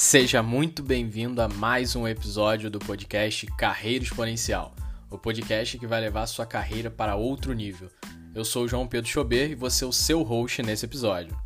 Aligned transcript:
Seja 0.00 0.44
muito 0.44 0.80
bem-vindo 0.80 1.42
a 1.42 1.48
mais 1.48 1.96
um 1.96 2.06
episódio 2.06 2.70
do 2.70 2.78
podcast 2.78 3.44
Carreira 3.58 4.04
Exponencial, 4.04 4.72
o 5.10 5.18
podcast 5.18 5.76
que 5.76 5.88
vai 5.88 6.00
levar 6.00 6.24
sua 6.28 6.46
carreira 6.46 6.88
para 6.88 7.16
outro 7.16 7.52
nível. 7.52 7.90
Eu 8.32 8.44
sou 8.44 8.62
o 8.62 8.68
João 8.68 8.86
Pedro 8.86 9.10
Chober 9.10 9.50
e 9.50 9.56
vou 9.56 9.68
ser 9.68 9.86
o 9.86 9.92
seu 9.92 10.22
host 10.22 10.62
nesse 10.62 10.86
episódio. 10.86 11.36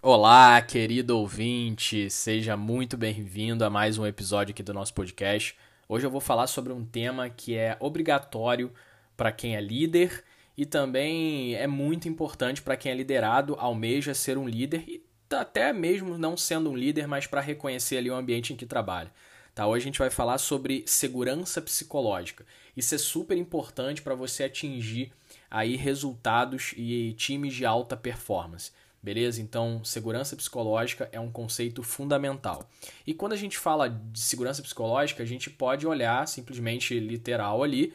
Olá, 0.00 0.62
querido 0.62 1.18
ouvinte, 1.18 2.08
seja 2.08 2.56
muito 2.56 2.96
bem-vindo 2.96 3.62
a 3.62 3.68
mais 3.68 3.98
um 3.98 4.06
episódio 4.06 4.52
aqui 4.52 4.62
do 4.62 4.72
nosso 4.72 4.94
podcast. 4.94 5.54
Hoje 5.86 6.06
eu 6.06 6.10
vou 6.10 6.20
falar 6.20 6.46
sobre 6.46 6.72
um 6.72 6.82
tema 6.82 7.28
que 7.28 7.54
é 7.54 7.76
obrigatório 7.78 8.72
para 9.18 9.30
quem 9.30 9.54
é 9.54 9.60
líder 9.60 10.24
e 10.56 10.66
também 10.66 11.54
é 11.54 11.66
muito 11.66 12.08
importante 12.08 12.62
para 12.62 12.76
quem 12.76 12.92
é 12.92 12.94
liderado, 12.94 13.56
almeja 13.58 14.14
ser 14.14 14.36
um 14.36 14.46
líder 14.46 14.84
e 14.86 15.04
até 15.30 15.72
mesmo 15.72 16.18
não 16.18 16.36
sendo 16.36 16.70
um 16.70 16.76
líder, 16.76 17.06
mas 17.08 17.26
para 17.26 17.40
reconhecer 17.40 17.96
ali 17.96 18.10
o 18.10 18.14
ambiente 18.14 18.52
em 18.52 18.56
que 18.56 18.66
trabalha. 18.66 19.10
Tá, 19.54 19.66
hoje 19.66 19.84
a 19.84 19.86
gente 19.86 19.98
vai 19.98 20.08
falar 20.08 20.38
sobre 20.38 20.82
segurança 20.86 21.60
psicológica. 21.60 22.46
Isso 22.74 22.94
é 22.94 22.98
super 22.98 23.36
importante 23.36 24.00
para 24.00 24.14
você 24.14 24.44
atingir 24.44 25.12
aí 25.50 25.76
resultados 25.76 26.72
e 26.76 27.12
times 27.18 27.54
de 27.54 27.66
alta 27.66 27.94
performance. 27.94 28.72
Beleza? 29.02 29.42
Então, 29.42 29.84
segurança 29.84 30.36
psicológica 30.36 31.08
é 31.12 31.18
um 31.18 31.30
conceito 31.30 31.82
fundamental. 31.82 32.70
E 33.06 33.12
quando 33.12 33.32
a 33.32 33.36
gente 33.36 33.58
fala 33.58 33.88
de 33.88 34.20
segurança 34.20 34.62
psicológica, 34.62 35.22
a 35.22 35.26
gente 35.26 35.50
pode 35.50 35.86
olhar 35.86 36.26
simplesmente 36.28 36.98
literal 36.98 37.62
ali 37.62 37.92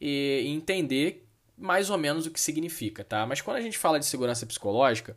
e 0.00 0.44
entender 0.46 1.26
mais 1.60 1.90
ou 1.90 1.98
menos 1.98 2.26
o 2.26 2.30
que 2.30 2.40
significa, 2.40 3.04
tá? 3.04 3.26
Mas 3.26 3.40
quando 3.40 3.58
a 3.58 3.60
gente 3.60 3.78
fala 3.78 4.00
de 4.00 4.06
segurança 4.06 4.46
psicológica, 4.46 5.16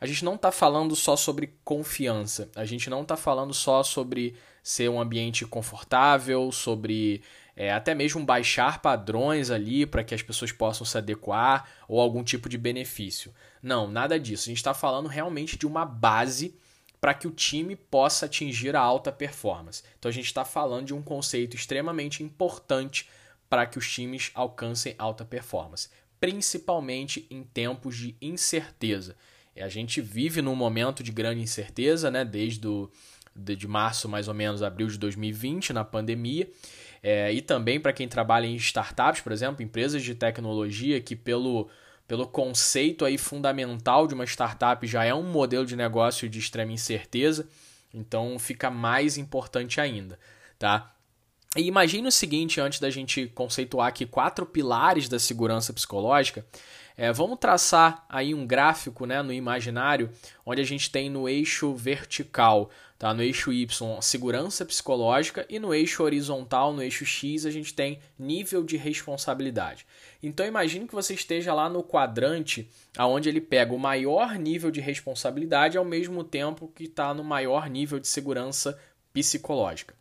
a 0.00 0.06
gente 0.06 0.24
não 0.24 0.34
está 0.34 0.50
falando 0.50 0.94
só 0.96 1.16
sobre 1.16 1.54
confiança, 1.64 2.50
a 2.54 2.64
gente 2.64 2.90
não 2.90 3.02
está 3.02 3.16
falando 3.16 3.54
só 3.54 3.82
sobre 3.82 4.34
ser 4.62 4.90
um 4.90 5.00
ambiente 5.00 5.46
confortável, 5.46 6.50
sobre 6.50 7.22
é, 7.56 7.72
até 7.72 7.94
mesmo 7.94 8.24
baixar 8.24 8.82
padrões 8.82 9.50
ali 9.50 9.86
para 9.86 10.02
que 10.02 10.14
as 10.14 10.22
pessoas 10.22 10.50
possam 10.50 10.84
se 10.84 10.98
adequar 10.98 11.68
ou 11.86 12.00
algum 12.00 12.24
tipo 12.24 12.48
de 12.48 12.58
benefício. 12.58 13.32
Não, 13.62 13.88
nada 13.88 14.18
disso. 14.18 14.44
A 14.44 14.50
gente 14.50 14.56
está 14.58 14.74
falando 14.74 15.08
realmente 15.08 15.56
de 15.56 15.66
uma 15.66 15.84
base 15.84 16.58
para 17.00 17.14
que 17.14 17.28
o 17.28 17.30
time 17.30 17.76
possa 17.76 18.26
atingir 18.26 18.74
a 18.74 18.80
alta 18.80 19.12
performance. 19.12 19.82
Então 19.98 20.08
a 20.08 20.12
gente 20.12 20.26
está 20.26 20.44
falando 20.44 20.86
de 20.86 20.94
um 20.94 21.02
conceito 21.02 21.54
extremamente 21.54 22.22
importante 22.22 23.08
para 23.54 23.66
que 23.66 23.78
os 23.78 23.88
times 23.88 24.32
alcancem 24.34 24.96
alta 24.98 25.24
performance, 25.24 25.88
principalmente 26.18 27.24
em 27.30 27.44
tempos 27.44 27.96
de 27.96 28.16
incerteza. 28.20 29.14
A 29.56 29.68
gente 29.68 30.00
vive 30.00 30.42
num 30.42 30.56
momento 30.56 31.04
de 31.04 31.12
grande 31.12 31.40
incerteza, 31.40 32.10
né? 32.10 32.24
Desde 32.24 32.68
de 33.36 33.68
março, 33.68 34.08
mais 34.08 34.26
ou 34.26 34.34
menos, 34.34 34.60
abril 34.60 34.88
de 34.88 34.98
2020, 34.98 35.72
na 35.72 35.84
pandemia. 35.84 36.50
É, 37.00 37.32
e 37.32 37.40
também 37.40 37.78
para 37.78 37.92
quem 37.92 38.08
trabalha 38.08 38.44
em 38.44 38.56
startups, 38.56 39.20
por 39.20 39.30
exemplo, 39.30 39.62
empresas 39.62 40.02
de 40.02 40.16
tecnologia 40.16 41.00
que 41.00 41.14
pelo, 41.14 41.70
pelo 42.08 42.26
conceito 42.26 43.04
aí 43.04 43.16
fundamental 43.16 44.08
de 44.08 44.14
uma 44.14 44.24
startup 44.24 44.84
já 44.84 45.04
é 45.04 45.14
um 45.14 45.30
modelo 45.30 45.64
de 45.64 45.76
negócio 45.76 46.28
de 46.28 46.40
extrema 46.40 46.72
incerteza, 46.72 47.48
então 47.94 48.36
fica 48.36 48.68
mais 48.68 49.16
importante 49.16 49.80
ainda, 49.80 50.18
tá? 50.58 50.93
E 51.56 51.62
imagine 51.62 52.08
o 52.08 52.12
seguinte, 52.12 52.60
antes 52.60 52.80
da 52.80 52.90
gente 52.90 53.28
conceituar 53.28 53.88
aqui 53.88 54.04
quatro 54.04 54.44
pilares 54.44 55.08
da 55.08 55.20
segurança 55.20 55.72
psicológica, 55.72 56.44
é, 56.96 57.12
vamos 57.12 57.38
traçar 57.38 58.04
aí 58.08 58.34
um 58.34 58.46
gráfico 58.46 59.04
né, 59.06 59.20
no 59.22 59.32
imaginário, 59.32 60.10
onde 60.44 60.60
a 60.60 60.64
gente 60.64 60.90
tem 60.90 61.08
no 61.08 61.28
eixo 61.28 61.74
vertical, 61.74 62.70
tá, 62.98 63.12
no 63.12 63.22
eixo 63.22 63.52
Y, 63.52 64.00
segurança 64.00 64.64
psicológica, 64.64 65.44
e 65.48 65.58
no 65.58 65.74
eixo 65.74 66.02
horizontal, 66.02 66.72
no 66.72 66.82
eixo 66.82 67.04
X, 67.04 67.46
a 67.46 67.50
gente 67.50 67.74
tem 67.74 67.98
nível 68.18 68.64
de 68.64 68.76
responsabilidade. 68.76 69.86
Então 70.22 70.46
imagine 70.46 70.86
que 70.86 70.94
você 70.94 71.14
esteja 71.14 71.52
lá 71.52 71.68
no 71.68 71.82
quadrante, 71.82 72.68
aonde 72.96 73.28
ele 73.28 73.40
pega 73.40 73.74
o 73.74 73.78
maior 73.78 74.36
nível 74.38 74.70
de 74.70 74.80
responsabilidade 74.80 75.76
ao 75.76 75.84
mesmo 75.84 76.22
tempo 76.22 76.70
que 76.74 76.84
está 76.84 77.12
no 77.12 77.24
maior 77.24 77.68
nível 77.68 77.98
de 77.98 78.08
segurança 78.08 78.78
psicológica. 79.12 79.94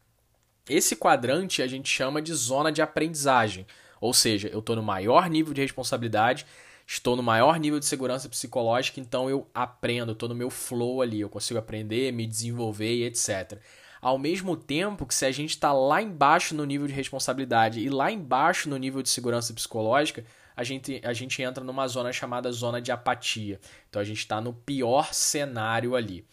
Esse 0.70 0.96
quadrante 0.96 1.62
a 1.62 1.68
gente 1.68 1.90
chama 1.90 2.22
de 2.22 2.34
zona 2.34 2.72
de 2.72 2.82
aprendizagem, 2.82 3.68
ou 4.00 4.14
seja, 4.14 4.48
eu 4.48 4.60
estou 4.60 4.78
no 4.78 4.84
maior 4.84 5.30
nível 5.30 5.54
de 5.54 5.62
responsabilidade, 5.62 6.46
estou 6.88 7.18
no 7.18 7.24
maior 7.24 7.60
nível 7.60 7.80
de 7.80 7.86
segurança 7.86 8.30
psicológica, 8.30 9.00
então 9.00 9.30
eu 9.30 9.46
aprendo, 9.54 10.14
estou 10.14 10.30
no 10.30 10.36
meu 10.36 10.50
flow 10.50 11.02
ali, 11.02 11.20
eu 11.20 11.30
consigo 11.30 11.60
aprender, 11.60 12.14
me 12.14 12.26
desenvolver 12.26 12.94
e 12.94 13.04
etc. 13.04 13.60
Ao 14.02 14.18
mesmo 14.18 14.56
tempo 14.56 15.06
que 15.06 15.14
se 15.14 15.26
a 15.26 15.32
gente 15.32 15.52
está 15.52 15.74
lá 15.74 16.02
embaixo 16.02 16.56
no 16.56 16.66
nível 16.66 16.88
de 16.88 16.94
responsabilidade 16.94 17.82
e 17.82 17.90
lá 17.90 18.10
embaixo 18.10 18.70
no 18.70 18.78
nível 18.78 19.02
de 19.02 19.10
segurança 19.10 19.54
psicológica, 19.54 20.26
a 20.56 20.64
gente, 20.64 21.02
a 21.04 21.14
gente 21.14 21.42
entra 21.42 21.64
numa 21.64 21.88
zona 21.88 22.14
chamada 22.14 22.52
zona 22.52 22.82
de 22.82 22.92
apatia. 22.92 23.60
Então 23.90 24.02
a 24.02 24.06
gente 24.06 24.20
está 24.20 24.40
no 24.40 24.54
pior 24.54 25.14
cenário 25.14 25.96
ali. 25.96 26.26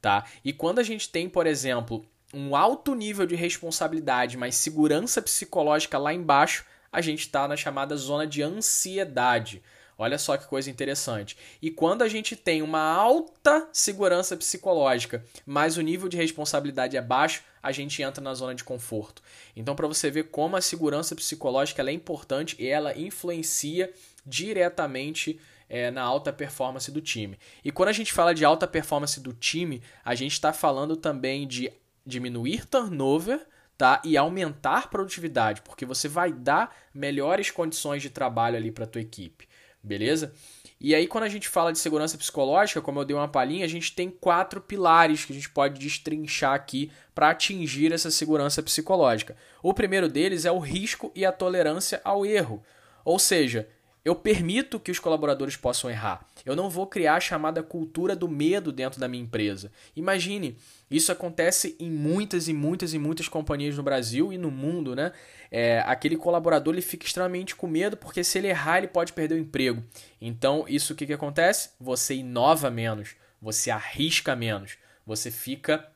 Tá? 0.00 0.24
E 0.44 0.52
quando 0.52 0.78
a 0.78 0.82
gente 0.82 1.08
tem, 1.08 1.28
por 1.28 1.46
exemplo, 1.46 2.04
um 2.32 2.54
alto 2.54 2.94
nível 2.94 3.26
de 3.26 3.34
responsabilidade, 3.34 4.36
mas 4.36 4.54
segurança 4.54 5.22
psicológica 5.22 5.98
lá 5.98 6.12
embaixo, 6.12 6.64
a 6.92 7.00
gente 7.00 7.20
está 7.20 7.46
na 7.48 7.56
chamada 7.56 7.96
zona 7.96 8.26
de 8.26 8.42
ansiedade. 8.42 9.62
Olha 10.00 10.16
só 10.16 10.36
que 10.36 10.46
coisa 10.46 10.70
interessante. 10.70 11.36
E 11.60 11.72
quando 11.72 12.02
a 12.02 12.08
gente 12.08 12.36
tem 12.36 12.62
uma 12.62 12.80
alta 12.80 13.68
segurança 13.72 14.36
psicológica, 14.36 15.24
mas 15.44 15.76
o 15.76 15.80
nível 15.80 16.08
de 16.08 16.16
responsabilidade 16.16 16.96
é 16.96 17.02
baixo, 17.02 17.42
a 17.60 17.72
gente 17.72 18.00
entra 18.00 18.22
na 18.22 18.32
zona 18.32 18.54
de 18.54 18.62
conforto. 18.62 19.20
Então, 19.56 19.74
para 19.74 19.88
você 19.88 20.08
ver 20.08 20.24
como 20.24 20.54
a 20.54 20.60
segurança 20.60 21.16
psicológica 21.16 21.82
é 21.82 21.92
importante 21.92 22.54
e 22.60 22.68
ela 22.68 22.96
influencia 22.96 23.92
diretamente 24.24 25.40
é, 25.68 25.90
na 25.90 26.02
alta 26.02 26.32
performance 26.32 26.92
do 26.92 27.00
time. 27.00 27.36
E 27.64 27.72
quando 27.72 27.88
a 27.88 27.92
gente 27.92 28.12
fala 28.12 28.32
de 28.32 28.44
alta 28.44 28.68
performance 28.68 29.18
do 29.20 29.32
time, 29.32 29.82
a 30.04 30.14
gente 30.14 30.32
está 30.32 30.52
falando 30.52 30.96
também 30.96 31.46
de 31.46 31.72
diminuir 32.08 32.64
turnover 32.64 33.46
tá? 33.76 34.00
e 34.04 34.16
aumentar 34.16 34.90
produtividade, 34.90 35.62
porque 35.62 35.84
você 35.84 36.08
vai 36.08 36.32
dar 36.32 36.74
melhores 36.92 37.50
condições 37.50 38.02
de 38.02 38.10
trabalho 38.10 38.56
ali 38.56 38.72
para 38.72 38.86
tua 38.86 39.00
equipe, 39.00 39.46
beleza? 39.82 40.32
E 40.80 40.94
aí 40.94 41.06
quando 41.06 41.24
a 41.24 41.28
gente 41.28 41.48
fala 41.48 41.72
de 41.72 41.78
segurança 41.78 42.16
psicológica, 42.16 42.80
como 42.80 43.00
eu 43.00 43.04
dei 43.04 43.16
uma 43.16 43.28
palhinha, 43.28 43.64
a 43.64 43.68
gente 43.68 43.94
tem 43.94 44.10
quatro 44.10 44.60
pilares 44.60 45.24
que 45.24 45.32
a 45.32 45.36
gente 45.36 45.50
pode 45.50 45.78
destrinchar 45.78 46.54
aqui 46.54 46.90
para 47.14 47.30
atingir 47.30 47.92
essa 47.92 48.10
segurança 48.10 48.62
psicológica. 48.62 49.36
O 49.62 49.74
primeiro 49.74 50.08
deles 50.08 50.44
é 50.44 50.52
o 50.52 50.58
risco 50.58 51.12
e 51.14 51.24
a 51.24 51.32
tolerância 51.32 52.00
ao 52.04 52.24
erro. 52.24 52.62
Ou 53.04 53.18
seja, 53.18 53.68
eu 54.08 54.14
permito 54.14 54.80
que 54.80 54.90
os 54.90 54.98
colaboradores 54.98 55.54
possam 55.54 55.90
errar. 55.90 56.26
Eu 56.46 56.56
não 56.56 56.70
vou 56.70 56.86
criar 56.86 57.16
a 57.16 57.20
chamada 57.20 57.62
cultura 57.62 58.16
do 58.16 58.26
medo 58.26 58.72
dentro 58.72 58.98
da 58.98 59.06
minha 59.06 59.22
empresa. 59.22 59.70
Imagine, 59.94 60.56
isso 60.90 61.12
acontece 61.12 61.76
em 61.78 61.90
muitas 61.90 62.48
e 62.48 62.54
muitas 62.54 62.94
e 62.94 62.98
muitas 62.98 63.28
companhias 63.28 63.76
no 63.76 63.82
Brasil 63.82 64.32
e 64.32 64.38
no 64.38 64.50
mundo, 64.50 64.96
né? 64.96 65.12
É, 65.50 65.80
aquele 65.80 66.16
colaborador 66.16 66.72
ele 66.72 66.80
fica 66.80 67.04
extremamente 67.04 67.54
com 67.54 67.66
medo 67.66 67.98
porque 67.98 68.24
se 68.24 68.38
ele 68.38 68.48
errar 68.48 68.78
ele 68.78 68.88
pode 68.88 69.12
perder 69.12 69.34
o 69.34 69.38
emprego. 69.38 69.84
Então 70.18 70.64
isso 70.66 70.94
o 70.94 70.96
que, 70.96 71.04
que 71.04 71.12
acontece? 71.12 71.70
Você 71.78 72.14
inova 72.14 72.70
menos, 72.70 73.14
você 73.42 73.70
arrisca 73.70 74.34
menos, 74.34 74.78
você 75.04 75.30
fica 75.30 75.86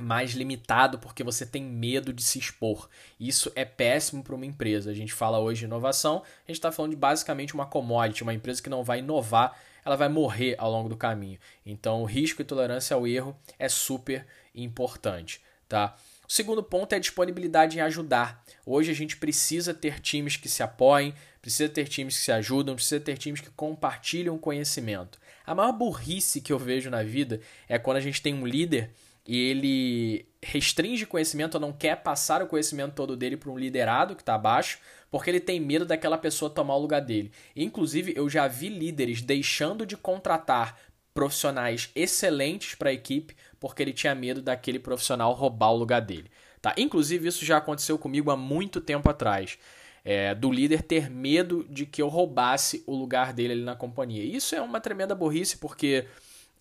mais 0.00 0.32
limitado 0.32 0.98
porque 0.98 1.22
você 1.22 1.44
tem 1.44 1.62
medo 1.62 2.12
de 2.12 2.22
se 2.22 2.38
expor. 2.38 2.88
Isso 3.18 3.50
é 3.54 3.64
péssimo 3.64 4.22
para 4.22 4.34
uma 4.34 4.46
empresa. 4.46 4.90
A 4.90 4.94
gente 4.94 5.12
fala 5.12 5.38
hoje 5.38 5.60
de 5.60 5.64
inovação, 5.66 6.18
a 6.18 6.50
gente 6.50 6.56
está 6.56 6.72
falando 6.72 6.92
de 6.92 6.96
basicamente 6.96 7.54
uma 7.54 7.66
commodity, 7.66 8.22
uma 8.22 8.34
empresa 8.34 8.62
que 8.62 8.70
não 8.70 8.84
vai 8.84 9.00
inovar, 9.00 9.56
ela 9.84 9.96
vai 9.96 10.08
morrer 10.08 10.54
ao 10.58 10.70
longo 10.70 10.88
do 10.88 10.96
caminho. 10.96 11.38
Então, 11.64 12.02
o 12.02 12.04
risco 12.04 12.42
e 12.42 12.44
tolerância 12.44 12.94
ao 12.94 13.06
erro 13.06 13.36
é 13.58 13.68
super 13.68 14.26
importante, 14.54 15.40
tá? 15.68 15.96
O 16.28 16.32
segundo 16.32 16.62
ponto 16.62 16.92
é 16.92 16.96
a 16.96 17.00
disponibilidade 17.00 17.76
em 17.76 17.80
ajudar. 17.80 18.44
Hoje 18.64 18.90
a 18.90 18.94
gente 18.94 19.16
precisa 19.16 19.74
ter 19.74 19.98
times 19.98 20.36
que 20.36 20.48
se 20.48 20.62
apoiem, 20.62 21.12
precisa 21.42 21.68
ter 21.68 21.88
times 21.88 22.16
que 22.16 22.22
se 22.22 22.30
ajudam, 22.30 22.76
precisa 22.76 23.00
ter 23.00 23.16
times 23.18 23.40
que 23.40 23.50
compartilham 23.50 24.38
conhecimento. 24.38 25.18
A 25.44 25.56
maior 25.56 25.72
burrice 25.72 26.40
que 26.40 26.52
eu 26.52 26.58
vejo 26.58 26.88
na 26.88 27.02
vida 27.02 27.40
é 27.68 27.80
quando 27.80 27.96
a 27.96 28.00
gente 28.00 28.22
tem 28.22 28.32
um 28.32 28.46
líder 28.46 28.92
e 29.26 29.38
ele 29.38 30.26
restringe 30.42 31.06
conhecimento 31.06 31.54
ou 31.56 31.60
não 31.60 31.72
quer 31.72 31.96
passar 31.96 32.42
o 32.42 32.46
conhecimento 32.46 32.94
todo 32.94 33.16
dele 33.16 33.36
para 33.36 33.50
um 33.50 33.58
liderado 33.58 34.16
que 34.16 34.22
está 34.22 34.34
abaixo, 34.34 34.78
porque 35.10 35.28
ele 35.28 35.40
tem 35.40 35.60
medo 35.60 35.84
daquela 35.84 36.16
pessoa 36.16 36.50
tomar 36.50 36.76
o 36.76 36.80
lugar 36.80 37.00
dele. 37.00 37.30
Inclusive, 37.54 38.14
eu 38.16 38.28
já 38.28 38.46
vi 38.48 38.68
líderes 38.68 39.20
deixando 39.20 39.84
de 39.84 39.96
contratar 39.96 40.78
profissionais 41.12 41.90
excelentes 41.94 42.74
para 42.74 42.90
a 42.90 42.92
equipe 42.92 43.36
porque 43.58 43.82
ele 43.82 43.92
tinha 43.92 44.14
medo 44.14 44.40
daquele 44.40 44.78
profissional 44.78 45.34
roubar 45.34 45.72
o 45.72 45.76
lugar 45.76 46.00
dele. 46.00 46.30
Tá? 46.62 46.74
Inclusive, 46.78 47.28
isso 47.28 47.44
já 47.44 47.58
aconteceu 47.58 47.98
comigo 47.98 48.30
há 48.30 48.36
muito 48.36 48.80
tempo 48.80 49.10
atrás. 49.10 49.58
é, 50.04 50.34
do 50.34 50.50
líder 50.50 50.82
ter 50.82 51.10
medo 51.10 51.66
de 51.68 51.84
que 51.86 52.00
eu 52.00 52.08
roubasse 52.08 52.82
o 52.86 52.94
lugar 52.94 53.32
dele 53.32 53.52
ali 53.52 53.62
na 53.62 53.76
companhia. 53.76 54.24
Isso 54.24 54.54
é 54.54 54.60
uma 54.60 54.80
tremenda 54.80 55.14
burrice, 55.14 55.58
porque 55.58 56.06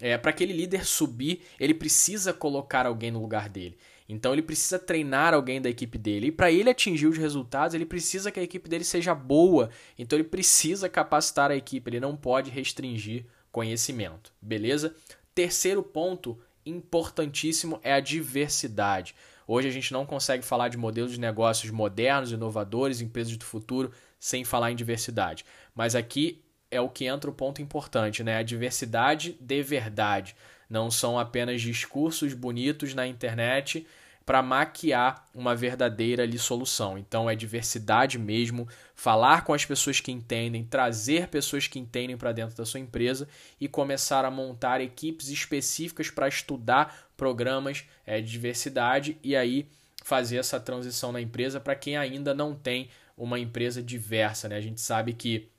é, 0.01 0.17
para 0.17 0.31
aquele 0.31 0.53
líder 0.53 0.85
subir, 0.85 1.41
ele 1.59 1.73
precisa 1.73 2.31
colocar 2.33 2.85
alguém 2.85 3.11
no 3.11 3.21
lugar 3.21 3.49
dele. 3.49 3.77
Então 4.07 4.33
ele 4.33 4.41
precisa 4.41 4.79
treinar 4.79 5.33
alguém 5.33 5.61
da 5.61 5.69
equipe 5.69 5.97
dele. 5.97 6.27
E 6.27 6.31
para 6.31 6.51
ele 6.51 6.69
atingir 6.69 7.05
os 7.05 7.17
resultados, 7.17 7.75
ele 7.75 7.85
precisa 7.85 8.31
que 8.31 8.39
a 8.39 8.43
equipe 8.43 8.67
dele 8.67 8.83
seja 8.83 9.13
boa. 9.13 9.69
Então 9.97 10.17
ele 10.17 10.27
precisa 10.27 10.89
capacitar 10.89 11.51
a 11.51 11.55
equipe, 11.55 11.89
ele 11.89 11.99
não 11.99 12.17
pode 12.17 12.49
restringir 12.49 13.25
conhecimento. 13.51 14.33
Beleza? 14.41 14.95
Terceiro 15.35 15.83
ponto 15.83 16.39
importantíssimo 16.65 17.79
é 17.83 17.93
a 17.93 17.99
diversidade. 17.99 19.13
Hoje 19.47 19.67
a 19.67 19.71
gente 19.71 19.93
não 19.93 20.05
consegue 20.05 20.43
falar 20.43 20.69
de 20.69 20.77
modelos 20.77 21.11
de 21.11 21.19
negócios 21.19 21.71
modernos, 21.71 22.31
inovadores, 22.31 23.01
empresas 23.01 23.35
do 23.35 23.45
futuro, 23.45 23.91
sem 24.19 24.43
falar 24.43 24.71
em 24.71 24.75
diversidade. 24.75 25.45
Mas 25.73 25.95
aqui 25.95 26.43
é 26.71 26.79
o 26.79 26.89
que 26.89 27.05
entra 27.05 27.29
o 27.29 27.33
ponto 27.33 27.61
importante, 27.61 28.23
né? 28.23 28.37
A 28.37 28.43
diversidade 28.43 29.37
de 29.39 29.63
verdade. 29.63 30.35
Não 30.69 30.91
são 30.91 31.17
apenas 31.17 31.61
discursos 31.61 32.33
bonitos 32.33 32.93
na 32.93 33.07
internet 33.07 33.87
para 34.29 34.43
maquiar 34.43 35.27
uma 35.33 35.55
verdadeira 35.55 36.21
ali, 36.21 36.37
solução. 36.37 36.99
Então 36.99 37.27
é 37.27 37.35
diversidade 37.35 38.19
mesmo, 38.19 38.67
falar 38.93 39.43
com 39.43 39.55
as 39.55 39.65
pessoas 39.65 39.99
que 39.99 40.11
entendem, 40.11 40.63
trazer 40.63 41.29
pessoas 41.29 41.65
que 41.67 41.79
entendem 41.79 42.15
para 42.15 42.31
dentro 42.31 42.55
da 42.55 42.63
sua 42.63 42.79
empresa 42.79 43.27
e 43.59 43.67
começar 43.67 44.23
a 44.25 44.29
montar 44.29 44.81
equipes 44.81 45.29
específicas 45.29 46.11
para 46.11 46.27
estudar 46.27 47.09
programas 47.17 47.85
é, 48.05 48.21
de 48.21 48.29
diversidade 48.29 49.17
e 49.23 49.35
aí 49.35 49.67
fazer 50.03 50.37
essa 50.37 50.59
transição 50.59 51.11
na 51.11 51.19
empresa 51.19 51.59
para 51.59 51.75
quem 51.75 51.97
ainda 51.97 52.31
não 52.31 52.53
tem 52.53 52.89
uma 53.17 53.39
empresa 53.39 53.81
diversa. 53.81 54.47
Né? 54.47 54.57
A 54.57 54.61
gente 54.61 54.79
sabe 54.79 55.13
que 55.13 55.49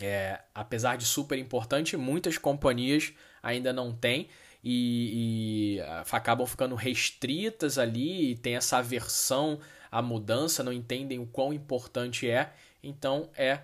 é, 0.00 0.40
apesar 0.54 0.96
de 0.96 1.04
super 1.04 1.38
importante, 1.38 1.96
muitas 1.96 2.38
companhias 2.38 3.12
ainda 3.42 3.72
não 3.72 3.92
têm 3.92 4.28
e, 4.62 5.76
e, 5.76 5.80
ah, 5.80 6.04
acabam 6.12 6.46
ficando 6.46 6.74
restritas 6.74 7.78
ali 7.78 8.36
tem 8.36 8.56
essa 8.56 8.78
aversão 8.78 9.58
à 9.90 10.02
mudança, 10.02 10.62
não 10.62 10.72
entendem 10.72 11.18
o 11.18 11.26
quão 11.26 11.52
importante 11.52 12.28
é. 12.28 12.52
Então 12.82 13.30
é 13.34 13.60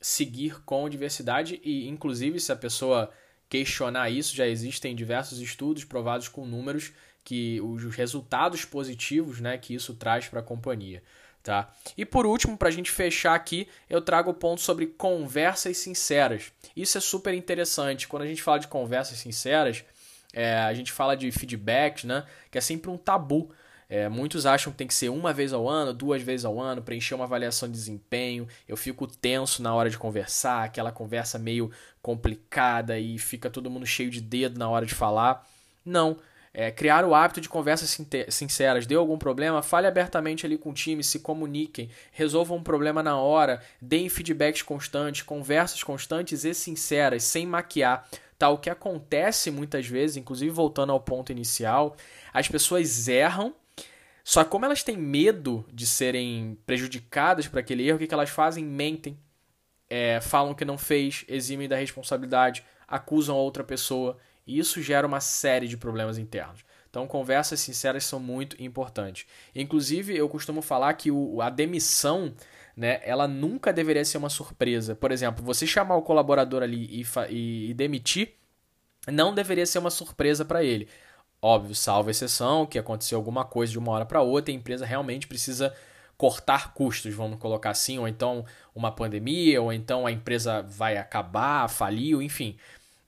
seguir 0.00 0.62
com 0.62 0.88
diversidade 0.88 1.60
e, 1.62 1.88
inclusive, 1.88 2.40
se 2.40 2.52
a 2.52 2.56
pessoa 2.56 3.10
questionar 3.48 4.10
isso, 4.10 4.36
já 4.36 4.46
existem 4.46 4.94
diversos 4.94 5.40
estudos 5.40 5.84
provados 5.84 6.28
com 6.28 6.46
números 6.46 6.92
que 7.24 7.60
os 7.60 7.84
resultados 7.94 8.64
positivos 8.64 9.40
né, 9.40 9.58
que 9.58 9.74
isso 9.74 9.94
traz 9.94 10.28
para 10.28 10.40
a 10.40 10.42
companhia. 10.42 11.02
Tá? 11.42 11.72
E 11.96 12.04
por 12.04 12.26
último, 12.26 12.58
para 12.58 12.68
a 12.68 12.72
gente 12.72 12.90
fechar 12.90 13.34
aqui, 13.34 13.68
eu 13.88 14.02
trago 14.02 14.30
o 14.30 14.34
ponto 14.34 14.60
sobre 14.60 14.86
conversas 14.86 15.78
sinceras. 15.78 16.52
Isso 16.76 16.98
é 16.98 17.00
super 17.00 17.32
interessante. 17.32 18.06
Quando 18.06 18.22
a 18.22 18.26
gente 18.26 18.42
fala 18.42 18.58
de 18.58 18.68
conversas 18.68 19.18
sinceras, 19.18 19.84
é, 20.32 20.58
a 20.58 20.74
gente 20.74 20.92
fala 20.92 21.16
de 21.16 21.30
feedback, 21.30 22.06
né? 22.06 22.24
Que 22.50 22.58
é 22.58 22.60
sempre 22.60 22.90
um 22.90 22.98
tabu. 22.98 23.50
É, 23.88 24.06
muitos 24.06 24.44
acham 24.44 24.70
que 24.70 24.76
tem 24.76 24.86
que 24.86 24.92
ser 24.92 25.08
uma 25.08 25.32
vez 25.32 25.54
ao 25.54 25.66
ano, 25.66 25.94
duas 25.94 26.20
vezes 26.20 26.44
ao 26.44 26.60
ano, 26.60 26.82
preencher 26.82 27.14
uma 27.14 27.24
avaliação 27.24 27.68
de 27.68 27.74
desempenho. 27.74 28.46
Eu 28.68 28.76
fico 28.76 29.06
tenso 29.06 29.62
na 29.62 29.74
hora 29.74 29.88
de 29.88 29.96
conversar, 29.96 30.64
aquela 30.64 30.92
conversa 30.92 31.38
meio 31.38 31.70
complicada 32.02 32.98
e 32.98 33.18
fica 33.18 33.48
todo 33.48 33.70
mundo 33.70 33.86
cheio 33.86 34.10
de 34.10 34.20
dedo 34.20 34.58
na 34.58 34.68
hora 34.68 34.84
de 34.84 34.94
falar. 34.94 35.48
Não. 35.84 36.18
É, 36.60 36.72
criar 36.72 37.04
o 37.04 37.14
hábito 37.14 37.40
de 37.40 37.48
conversas 37.48 37.96
sinceras. 38.30 38.84
Deu 38.84 38.98
algum 38.98 39.16
problema? 39.16 39.62
Fale 39.62 39.86
abertamente 39.86 40.44
ali 40.44 40.58
com 40.58 40.70
o 40.70 40.74
time, 40.74 41.04
se 41.04 41.20
comuniquem, 41.20 41.88
resolvam 42.10 42.58
um 42.58 42.62
problema 42.64 43.00
na 43.00 43.16
hora, 43.16 43.62
deem 43.80 44.08
feedbacks 44.08 44.62
constantes, 44.62 45.22
conversas 45.22 45.84
constantes 45.84 46.44
e 46.44 46.52
sinceras, 46.52 47.22
sem 47.22 47.46
maquiar. 47.46 48.08
Tá, 48.36 48.48
o 48.48 48.58
que 48.58 48.68
acontece 48.68 49.52
muitas 49.52 49.86
vezes, 49.86 50.16
inclusive 50.16 50.50
voltando 50.50 50.90
ao 50.90 50.98
ponto 50.98 51.30
inicial, 51.30 51.96
as 52.34 52.48
pessoas 52.48 53.06
erram, 53.06 53.54
só 54.24 54.42
que 54.42 54.50
como 54.50 54.64
elas 54.64 54.82
têm 54.82 54.96
medo 54.96 55.64
de 55.72 55.86
serem 55.86 56.58
prejudicadas 56.66 57.46
por 57.46 57.60
aquele 57.60 57.86
erro, 57.86 57.98
o 57.98 58.00
que, 58.00 58.08
que 58.08 58.14
elas 58.14 58.30
fazem? 58.30 58.64
Mentem, 58.64 59.16
é, 59.88 60.20
falam 60.20 60.54
que 60.54 60.64
não 60.64 60.76
fez, 60.76 61.24
eximem 61.28 61.68
da 61.68 61.76
responsabilidade, 61.76 62.64
acusam 62.88 63.36
a 63.36 63.38
outra 63.38 63.62
pessoa. 63.62 64.18
E 64.48 64.58
isso 64.58 64.82
gera 64.82 65.06
uma 65.06 65.20
série 65.20 65.68
de 65.68 65.76
problemas 65.76 66.18
internos. 66.18 66.64
Então, 66.90 67.06
conversas 67.06 67.60
sinceras 67.60 68.04
são 68.04 68.18
muito 68.18 68.60
importantes. 68.62 69.26
Inclusive, 69.54 70.16
eu 70.16 70.28
costumo 70.28 70.62
falar 70.62 70.94
que 70.94 71.10
o, 71.10 71.42
a 71.42 71.50
demissão, 71.50 72.34
né, 72.74 73.00
ela 73.04 73.28
nunca 73.28 73.72
deveria 73.72 74.04
ser 74.04 74.16
uma 74.16 74.30
surpresa. 74.30 74.96
Por 74.96 75.12
exemplo, 75.12 75.44
você 75.44 75.66
chamar 75.66 75.96
o 75.96 76.02
colaborador 76.02 76.62
ali 76.62 76.86
e, 76.90 77.06
e, 77.28 77.70
e 77.70 77.74
demitir, 77.74 78.32
não 79.06 79.34
deveria 79.34 79.66
ser 79.66 79.78
uma 79.78 79.90
surpresa 79.90 80.44
para 80.44 80.64
ele. 80.64 80.88
Óbvio, 81.40 81.74
salvo 81.74 82.10
exceção, 82.10 82.66
que 82.66 82.78
aconteceu 82.78 83.18
alguma 83.18 83.44
coisa 83.44 83.70
de 83.70 83.78
uma 83.78 83.92
hora 83.92 84.06
para 84.06 84.22
outra 84.22 84.52
a 84.52 84.56
empresa 84.56 84.84
realmente 84.84 85.26
precisa 85.26 85.74
cortar 86.16 86.74
custos, 86.74 87.14
vamos 87.14 87.38
colocar 87.38 87.70
assim, 87.70 87.96
ou 87.96 88.08
então 88.08 88.44
uma 88.74 88.90
pandemia, 88.90 89.62
ou 89.62 89.72
então 89.72 90.04
a 90.04 90.10
empresa 90.10 90.62
vai 90.62 90.96
acabar, 90.96 91.68
faliu, 91.68 92.20
enfim. 92.20 92.56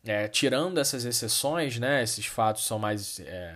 É, 0.05 0.29
tirando 0.29 0.79
essas 0.79 1.05
exceções, 1.05 1.79
né, 1.79 2.03
esses 2.03 2.25
fatos 2.27 2.65
são 2.65 2.79
mais, 2.79 3.21
é, 3.21 3.55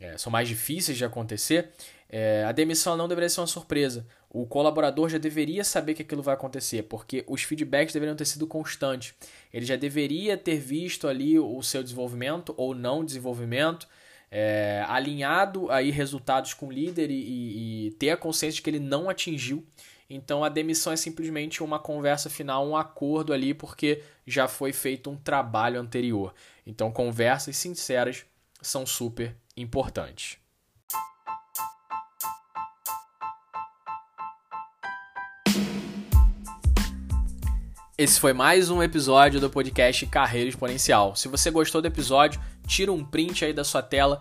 é, 0.00 0.18
são 0.18 0.30
mais 0.30 0.48
difíceis 0.48 0.98
de 0.98 1.04
acontecer, 1.04 1.70
é, 2.08 2.44
a 2.44 2.52
demissão 2.52 2.96
não 2.96 3.08
deveria 3.08 3.28
ser 3.28 3.40
uma 3.40 3.46
surpresa. 3.46 4.06
O 4.28 4.46
colaborador 4.46 5.08
já 5.08 5.18
deveria 5.18 5.64
saber 5.64 5.94
que 5.94 6.02
aquilo 6.02 6.22
vai 6.22 6.34
acontecer, 6.34 6.82
porque 6.84 7.24
os 7.26 7.42
feedbacks 7.42 7.92
deveriam 7.92 8.16
ter 8.16 8.24
sido 8.24 8.46
constantes. 8.46 9.14
Ele 9.52 9.64
já 9.64 9.76
deveria 9.76 10.36
ter 10.36 10.58
visto 10.58 11.08
ali 11.08 11.38
o 11.38 11.62
seu 11.62 11.82
desenvolvimento 11.82 12.52
ou 12.56 12.74
não 12.74 13.04
desenvolvimento, 13.04 13.88
é, 14.30 14.84
alinhado 14.88 15.70
aí 15.70 15.90
resultados 15.90 16.52
com 16.52 16.66
o 16.66 16.72
líder 16.72 17.10
e, 17.10 17.14
e, 17.14 17.86
e 17.86 17.90
ter 17.92 18.10
a 18.10 18.16
consciência 18.16 18.56
de 18.56 18.62
que 18.62 18.70
ele 18.70 18.80
não 18.80 19.08
atingiu 19.08 19.64
então 20.08 20.44
a 20.44 20.48
demissão 20.48 20.92
é 20.92 20.96
simplesmente 20.96 21.62
uma 21.62 21.78
conversa 21.78 22.30
final, 22.30 22.66
um 22.66 22.76
acordo 22.76 23.32
ali, 23.32 23.52
porque 23.52 24.02
já 24.26 24.46
foi 24.46 24.72
feito 24.72 25.10
um 25.10 25.16
trabalho 25.16 25.80
anterior. 25.80 26.34
Então 26.66 26.90
conversas 26.90 27.56
sinceras 27.56 28.24
são 28.60 28.86
super 28.86 29.36
importantes. 29.56 30.38
Esse 37.98 38.20
foi 38.20 38.34
mais 38.34 38.68
um 38.68 38.82
episódio 38.82 39.40
do 39.40 39.48
podcast 39.48 40.04
Carreira 40.06 40.50
Exponencial. 40.50 41.16
Se 41.16 41.28
você 41.28 41.50
gostou 41.50 41.80
do 41.80 41.88
episódio, 41.88 42.40
tira 42.66 42.92
um 42.92 43.02
print 43.02 43.44
aí 43.44 43.54
da 43.54 43.64
sua 43.64 43.82
tela 43.82 44.20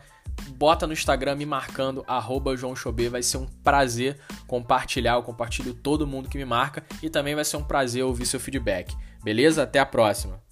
bota 0.49 0.85
no 0.87 0.93
Instagram 0.93 1.35
me 1.35 1.45
marcando, 1.45 2.03
arroba 2.07 2.55
João 2.55 2.75
Chobê. 2.75 3.09
Vai 3.09 3.23
ser 3.23 3.37
um 3.37 3.47
prazer 3.63 4.17
compartilhar. 4.47 5.13
Eu 5.13 5.23
compartilho 5.23 5.73
todo 5.73 6.07
mundo 6.07 6.29
que 6.29 6.37
me 6.37 6.45
marca 6.45 6.83
e 7.01 7.09
também 7.09 7.35
vai 7.35 7.45
ser 7.45 7.57
um 7.57 7.63
prazer 7.63 8.03
ouvir 8.03 8.25
seu 8.25 8.39
feedback. 8.39 8.95
Beleza? 9.23 9.63
Até 9.63 9.79
a 9.79 9.85
próxima. 9.85 10.44